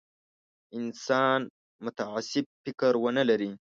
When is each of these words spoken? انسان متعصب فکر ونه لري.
انسان 0.77 1.39
متعصب 1.85 2.45
فکر 2.63 2.93
ونه 3.03 3.23
لري. 3.29 3.51